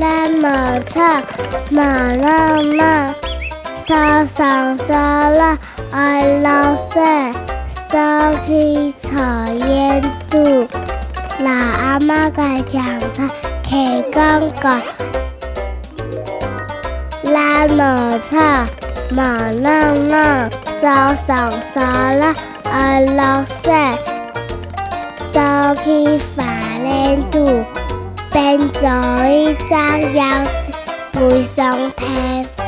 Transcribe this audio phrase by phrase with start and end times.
[0.00, 0.42] 咱无
[0.84, 1.00] 吵，
[1.70, 3.14] 无闹闹，
[3.74, 5.58] 扫上扫落
[5.90, 7.00] 爱老细，
[7.68, 9.18] 扫去臭
[9.66, 10.00] 烟
[10.30, 10.68] 肚。
[11.40, 13.26] 老阿妈该讲菜，
[13.64, 14.82] 客讲讲，
[17.24, 18.38] 咱无吵，
[19.10, 20.48] 无闹闹，
[20.80, 22.32] 扫上扫落
[22.70, 23.68] 爱老细，
[25.32, 26.44] 扫去法
[26.84, 27.57] len 肚。
[28.38, 30.46] bên dưới gian giao
[31.14, 32.67] vui sông thêm.